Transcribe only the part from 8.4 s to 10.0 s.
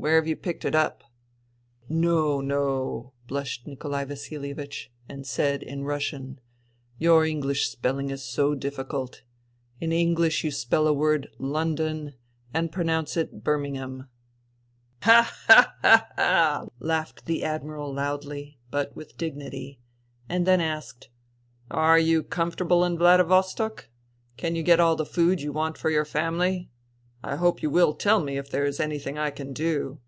difficult. In